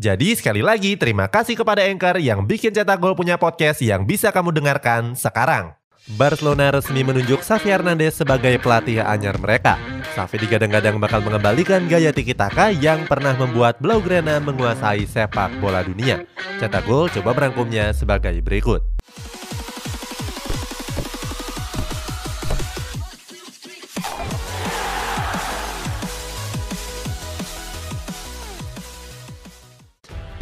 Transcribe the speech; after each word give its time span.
Jadi 0.00 0.32
sekali 0.32 0.64
lagi 0.64 0.96
terima 0.96 1.28
kasih 1.28 1.52
kepada 1.52 1.84
Anchor 1.84 2.16
yang 2.16 2.48
bikin 2.48 2.72
Cetak 2.72 2.96
Gol 2.96 3.12
punya 3.12 3.36
podcast 3.36 3.84
yang 3.84 4.08
bisa 4.08 4.32
kamu 4.32 4.48
dengarkan 4.48 5.12
sekarang. 5.12 5.76
Barcelona 6.16 6.72
resmi 6.72 7.04
menunjuk 7.04 7.44
Xavi 7.44 7.68
Hernandez 7.68 8.16
sebagai 8.16 8.56
pelatih 8.56 9.04
anyar 9.04 9.36
mereka. 9.36 9.76
Xavi 10.16 10.48
digadang-gadang 10.48 10.96
bakal 10.96 11.20
mengembalikan 11.20 11.84
gaya 11.92 12.08
tiki 12.08 12.32
taka 12.32 12.72
yang 12.72 13.04
pernah 13.04 13.36
membuat 13.36 13.84
Blaugrana 13.84 14.40
menguasai 14.40 15.04
sepak 15.04 15.60
bola 15.60 15.84
dunia. 15.84 16.24
Cetak 16.56 16.88
Gol 16.88 17.12
coba 17.12 17.36
merangkumnya 17.36 17.92
sebagai 17.92 18.40
berikut. 18.40 18.80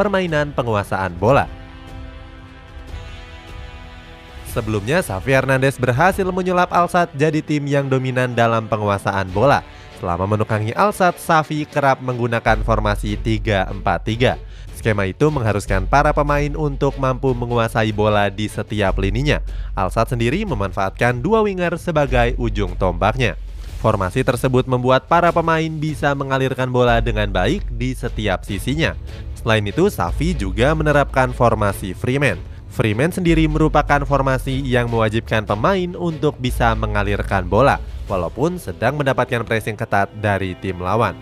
Permainan 0.00 0.56
penguasaan 0.56 1.12
bola. 1.20 1.44
Sebelumnya, 4.48 5.04
Xavi 5.04 5.36
Hernandez 5.36 5.76
berhasil 5.76 6.24
menyulap 6.24 6.72
Alsat 6.72 7.12
jadi 7.12 7.44
tim 7.44 7.68
yang 7.68 7.86
dominan 7.86 8.32
dalam 8.32 8.64
penguasaan 8.64 9.28
bola. 9.30 9.60
Selama 10.00 10.24
menukangi 10.24 10.72
Alsat, 10.72 11.20
Xavi 11.20 11.68
kerap 11.68 12.00
menggunakan 12.00 12.64
formasi 12.64 13.20
3-4-3. 13.20 14.40
Skema 14.80 15.04
itu 15.04 15.28
mengharuskan 15.28 15.84
para 15.84 16.16
pemain 16.16 16.56
untuk 16.56 16.96
mampu 16.96 17.36
menguasai 17.36 17.92
bola 17.92 18.32
di 18.32 18.48
setiap 18.48 18.96
lininya. 18.96 19.44
Alsat 19.76 20.16
sendiri 20.16 20.48
memanfaatkan 20.48 21.20
dua 21.20 21.44
winger 21.44 21.76
sebagai 21.76 22.32
ujung 22.40 22.74
tombaknya. 22.80 23.36
Formasi 23.84 24.24
tersebut 24.24 24.64
membuat 24.64 25.04
para 25.04 25.32
pemain 25.36 25.68
bisa 25.68 26.16
mengalirkan 26.16 26.72
bola 26.72 27.00
dengan 27.04 27.28
baik 27.28 27.68
di 27.76 27.92
setiap 27.92 28.40
sisinya. 28.44 28.96
Selain 29.40 29.64
itu, 29.64 29.88
Safi 29.88 30.36
juga 30.36 30.76
menerapkan 30.76 31.32
formasi 31.32 31.96
Freeman. 31.96 32.36
Freeman 32.68 33.08
sendiri 33.08 33.48
merupakan 33.48 34.04
formasi 34.04 34.60
yang 34.60 34.92
mewajibkan 34.92 35.48
pemain 35.48 35.96
untuk 35.96 36.36
bisa 36.36 36.76
mengalirkan 36.76 37.48
bola, 37.48 37.80
walaupun 38.04 38.60
sedang 38.60 39.00
mendapatkan 39.00 39.42
pressing 39.48 39.80
ketat 39.80 40.12
dari 40.20 40.52
tim 40.60 40.76
lawan. 40.78 41.16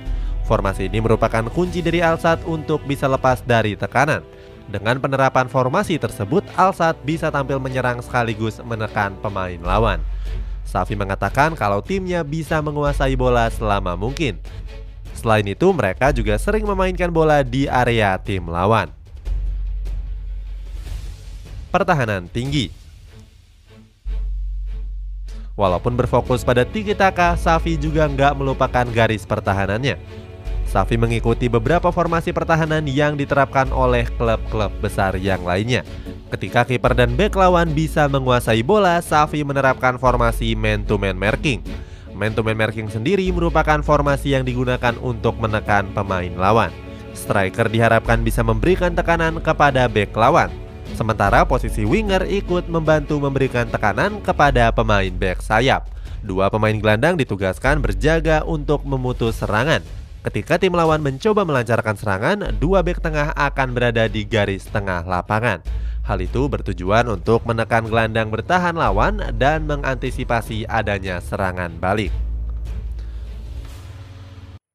Formasi 0.50 0.90
ini 0.90 0.98
merupakan 0.98 1.46
kunci 1.46 1.78
dari 1.78 2.02
Alsat 2.02 2.42
untuk 2.42 2.82
bisa 2.90 3.06
lepas 3.06 3.38
dari 3.46 3.78
tekanan. 3.78 4.26
Dengan 4.66 4.98
penerapan 4.98 5.46
formasi 5.46 5.96
tersebut, 5.96 6.42
Alsat 6.58 6.98
bisa 7.06 7.30
tampil 7.30 7.62
menyerang 7.62 8.02
sekaligus 8.02 8.58
menekan 8.66 9.14
pemain 9.22 9.62
lawan. 9.62 10.02
Safi 10.68 10.98
mengatakan 10.98 11.56
kalau 11.56 11.80
timnya 11.80 12.20
bisa 12.26 12.60
menguasai 12.60 13.16
bola 13.16 13.48
selama 13.48 13.96
mungkin. 13.96 14.36
Selain 15.18 15.42
itu, 15.42 15.66
mereka 15.74 16.14
juga 16.14 16.38
sering 16.38 16.62
memainkan 16.62 17.10
bola 17.10 17.42
di 17.42 17.66
area 17.66 18.14
tim 18.22 18.46
lawan. 18.46 18.86
Pertahanan 21.74 22.30
tinggi 22.30 22.70
Walaupun 25.58 25.98
berfokus 25.98 26.46
pada 26.46 26.62
tiki 26.62 26.94
taka, 26.94 27.34
Safi 27.34 27.74
juga 27.74 28.06
nggak 28.06 28.38
melupakan 28.38 28.86
garis 28.94 29.26
pertahanannya. 29.26 29.98
Safi 30.70 30.94
mengikuti 30.94 31.50
beberapa 31.50 31.90
formasi 31.90 32.30
pertahanan 32.30 32.86
yang 32.86 33.18
diterapkan 33.18 33.74
oleh 33.74 34.06
klub-klub 34.14 34.70
besar 34.78 35.18
yang 35.18 35.42
lainnya. 35.42 35.82
Ketika 36.30 36.62
kiper 36.62 36.94
dan 36.94 37.18
bek 37.18 37.34
lawan 37.34 37.74
bisa 37.74 38.06
menguasai 38.06 38.62
bola, 38.62 39.02
Safi 39.02 39.42
menerapkan 39.42 39.98
formasi 39.98 40.54
man-to-man 40.54 41.18
marking 41.18 41.58
man-to-man 42.18 42.58
marking 42.58 42.90
sendiri 42.90 43.30
merupakan 43.30 43.78
formasi 43.78 44.34
yang 44.34 44.42
digunakan 44.42 44.98
untuk 44.98 45.38
menekan 45.38 45.86
pemain 45.94 46.34
lawan. 46.34 46.74
Striker 47.14 47.70
diharapkan 47.70 48.26
bisa 48.26 48.42
memberikan 48.42 48.92
tekanan 48.92 49.38
kepada 49.38 49.86
back 49.86 50.10
lawan. 50.18 50.50
Sementara 50.98 51.46
posisi 51.46 51.86
winger 51.86 52.26
ikut 52.26 52.66
membantu 52.66 53.22
memberikan 53.22 53.70
tekanan 53.70 54.18
kepada 54.18 54.74
pemain 54.74 55.14
back 55.14 55.38
sayap. 55.38 55.86
Dua 56.26 56.50
pemain 56.50 56.74
gelandang 56.74 57.14
ditugaskan 57.14 57.78
berjaga 57.78 58.42
untuk 58.42 58.82
memutus 58.82 59.38
serangan. 59.38 59.86
Ketika 60.28 60.60
tim 60.60 60.76
lawan 60.76 61.00
mencoba 61.00 61.40
melancarkan 61.40 61.96
serangan, 61.96 62.52
dua 62.60 62.84
back 62.84 63.00
tengah 63.00 63.32
akan 63.32 63.72
berada 63.72 64.12
di 64.12 64.28
garis 64.28 64.68
tengah 64.68 65.00
lapangan. 65.08 65.64
Hal 66.04 66.20
itu 66.20 66.44
bertujuan 66.52 67.08
untuk 67.08 67.48
menekan 67.48 67.88
gelandang 67.88 68.28
bertahan 68.28 68.76
lawan 68.76 69.24
dan 69.40 69.64
mengantisipasi 69.64 70.68
adanya 70.68 71.24
serangan 71.24 71.72
balik. 71.80 72.12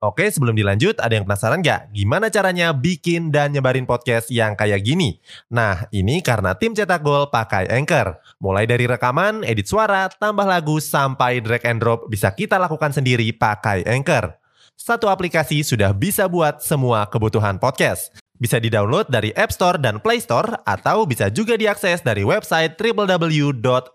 Oke, 0.01 0.25
sebelum 0.33 0.57
dilanjut, 0.57 0.97
ada 0.97 1.21
yang 1.21 1.29
penasaran 1.29 1.61
nggak? 1.61 1.93
Gimana 1.93 2.33
caranya 2.33 2.73
bikin 2.73 3.29
dan 3.29 3.53
nyebarin 3.53 3.85
podcast 3.85 4.33
yang 4.33 4.57
kayak 4.57 4.81
gini? 4.81 5.21
Nah, 5.53 5.85
ini 5.93 6.25
karena 6.25 6.57
tim 6.57 6.73
cetak 6.73 7.05
gol 7.05 7.29
pakai 7.29 7.69
Anchor. 7.69 8.17
Mulai 8.41 8.65
dari 8.65 8.89
rekaman, 8.89 9.45
edit 9.45 9.69
suara, 9.69 10.09
tambah 10.09 10.49
lagu, 10.49 10.81
sampai 10.81 11.45
drag 11.45 11.61
and 11.69 11.77
drop 11.77 12.09
bisa 12.09 12.33
kita 12.33 12.57
lakukan 12.57 12.89
sendiri 12.89 13.29
pakai 13.37 13.85
Anchor. 13.85 14.42
Satu 14.73 15.05
aplikasi 15.05 15.61
sudah 15.61 15.93
bisa 15.93 16.25
buat 16.25 16.59
semua 16.65 17.05
kebutuhan 17.05 17.61
podcast. 17.61 18.09
Bisa 18.41 18.57
di-download 18.57 19.07
dari 19.07 19.29
App 19.37 19.53
Store 19.53 19.77
dan 19.77 20.01
Play 20.01 20.17
Store 20.19 20.57
atau 20.65 21.05
bisa 21.05 21.29
juga 21.29 21.53
diakses 21.55 22.01
dari 22.01 22.25
website 22.25 22.75
www.anchor.fm. 22.81 23.93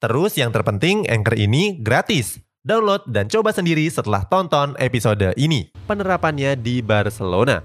Terus 0.00 0.32
yang 0.40 0.50
terpenting, 0.50 1.04
Anchor 1.06 1.36
ini 1.36 1.78
gratis. 1.78 2.40
Download 2.64 3.04
dan 3.04 3.28
coba 3.28 3.52
sendiri 3.52 3.84
setelah 3.92 4.24
tonton 4.24 4.72
episode 4.80 5.36
ini. 5.36 5.68
Penerapannya 5.84 6.56
di 6.56 6.80
Barcelona. 6.80 7.60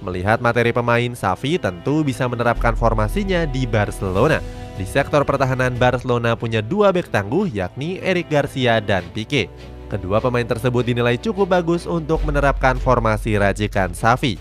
Melihat 0.00 0.40
materi 0.40 0.72
pemain, 0.72 1.12
Safi 1.16 1.60
tentu 1.60 2.04
bisa 2.04 2.24
menerapkan 2.28 2.76
formasinya 2.76 3.44
di 3.48 3.64
Barcelona. 3.68 4.63
Di 4.74 4.82
sektor 4.82 5.22
pertahanan, 5.22 5.78
Barcelona 5.78 6.34
punya 6.34 6.58
dua 6.58 6.90
bek 6.90 7.06
tangguh 7.06 7.46
yakni 7.46 8.02
Eric 8.02 8.26
Garcia 8.26 8.82
dan 8.82 9.06
Pique. 9.14 9.46
Kedua 9.86 10.18
pemain 10.18 10.42
tersebut 10.42 10.82
dinilai 10.82 11.14
cukup 11.14 11.54
bagus 11.54 11.86
untuk 11.86 12.18
menerapkan 12.26 12.74
formasi 12.82 13.38
racikan 13.38 13.94
Safi. 13.94 14.34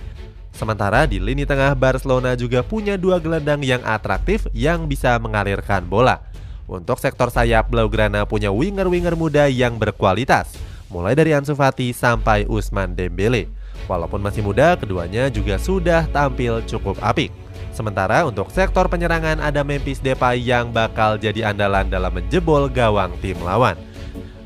Sementara 0.50 1.06
di 1.06 1.22
lini 1.22 1.46
tengah 1.46 1.78
Barcelona 1.78 2.34
juga 2.34 2.66
punya 2.66 2.98
dua 2.98 3.22
gelandang 3.22 3.62
yang 3.62 3.86
atraktif 3.86 4.50
yang 4.58 4.90
bisa 4.90 5.14
mengalirkan 5.22 5.86
bola. 5.86 6.26
Untuk 6.66 6.98
sektor 6.98 7.30
sayap, 7.30 7.70
Blaugrana 7.70 8.26
punya 8.26 8.50
winger-winger 8.50 9.14
muda 9.14 9.46
yang 9.46 9.78
berkualitas, 9.78 10.50
mulai 10.90 11.14
dari 11.14 11.38
Ansu 11.38 11.54
Fati 11.54 11.94
sampai 11.94 12.50
Usman 12.50 12.98
Dembele. 12.98 13.54
Walaupun 13.86 14.18
masih 14.18 14.42
muda, 14.42 14.74
keduanya 14.80 15.30
juga 15.30 15.62
sudah 15.62 16.10
tampil 16.10 16.66
cukup 16.66 16.98
apik. 17.06 17.43
Sementara 17.74 18.22
untuk 18.30 18.54
sektor 18.54 18.86
penyerangan 18.86 19.42
ada 19.42 19.66
Memphis 19.66 19.98
Depay 19.98 20.46
yang 20.46 20.70
bakal 20.70 21.18
jadi 21.18 21.50
andalan 21.50 21.90
dalam 21.90 22.14
menjebol 22.14 22.70
gawang 22.70 23.18
tim 23.18 23.36
lawan. 23.42 23.74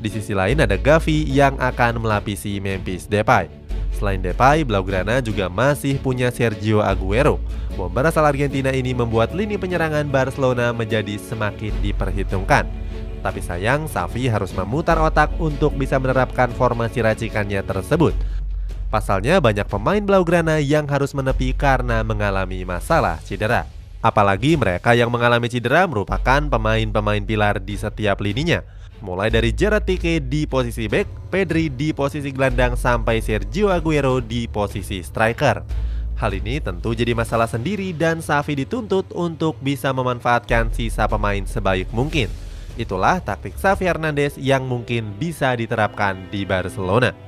Di 0.00 0.08
sisi 0.08 0.32
lain 0.32 0.64
ada 0.64 0.80
Gavi 0.80 1.28
yang 1.28 1.60
akan 1.60 2.00
melapisi 2.00 2.56
Memphis 2.56 3.04
Depay. 3.04 3.52
Selain 3.92 4.22
Depay, 4.22 4.64
Blaugrana 4.64 5.20
juga 5.20 5.52
masih 5.52 6.00
punya 6.00 6.32
Sergio 6.32 6.80
Aguero. 6.80 7.36
Bomber 7.76 8.08
asal 8.08 8.24
Argentina 8.24 8.72
ini 8.72 8.96
membuat 8.96 9.36
lini 9.36 9.60
penyerangan 9.60 10.08
Barcelona 10.08 10.72
menjadi 10.72 11.20
semakin 11.20 11.74
diperhitungkan. 11.84 12.64
Tapi 13.20 13.42
sayang, 13.42 13.90
Safi 13.90 14.30
harus 14.30 14.54
memutar 14.54 14.96
otak 15.02 15.34
untuk 15.42 15.74
bisa 15.74 15.98
menerapkan 15.98 16.48
formasi 16.54 17.02
racikannya 17.02 17.60
tersebut. 17.66 18.14
Pasalnya 18.88 19.36
banyak 19.36 19.68
pemain 19.68 20.00
Blaugrana 20.00 20.64
yang 20.64 20.88
harus 20.88 21.12
menepi 21.12 21.52
karena 21.52 22.00
mengalami 22.00 22.64
masalah 22.64 23.20
cedera. 23.20 23.68
Apalagi 24.00 24.56
mereka 24.56 24.96
yang 24.96 25.12
mengalami 25.12 25.52
cedera 25.52 25.84
merupakan 25.84 26.40
pemain-pemain 26.48 27.20
pilar 27.20 27.60
di 27.60 27.76
setiap 27.76 28.24
lininya. 28.24 28.64
Mulai 29.04 29.28
dari 29.28 29.52
Gerard 29.52 29.84
Pique 29.84 30.24
di 30.24 30.48
posisi 30.48 30.88
back, 30.88 31.28
Pedri 31.28 31.68
di 31.68 31.92
posisi 31.92 32.32
gelandang 32.32 32.80
sampai 32.80 33.20
Sergio 33.20 33.68
Aguero 33.68 34.24
di 34.24 34.48
posisi 34.48 35.04
striker. 35.04 35.60
Hal 36.16 36.32
ini 36.34 36.56
tentu 36.58 36.96
jadi 36.96 37.12
masalah 37.12 37.46
sendiri 37.46 37.92
dan 37.92 38.24
Safi 38.24 38.56
dituntut 38.56 39.12
untuk 39.12 39.60
bisa 39.60 39.92
memanfaatkan 39.92 40.72
sisa 40.72 41.04
pemain 41.06 41.44
sebaik 41.44 41.92
mungkin. 41.92 42.32
Itulah 42.80 43.20
taktik 43.20 43.52
Xavi 43.60 43.84
Hernandez 43.84 44.40
yang 44.40 44.64
mungkin 44.64 45.12
bisa 45.20 45.52
diterapkan 45.52 46.26
di 46.32 46.48
Barcelona. 46.48 47.27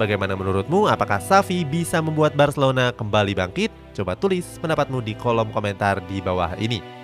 Bagaimana 0.00 0.32
menurutmu? 0.32 0.88
Apakah 0.88 1.20
Xavi 1.20 1.60
bisa 1.60 2.00
membuat 2.00 2.32
Barcelona 2.32 2.88
kembali 2.88 3.36
bangkit? 3.36 3.68
Coba 3.92 4.16
tulis 4.16 4.56
pendapatmu 4.56 5.04
di 5.04 5.12
kolom 5.12 5.52
komentar 5.52 6.00
di 6.08 6.24
bawah 6.24 6.56
ini. 6.56 6.99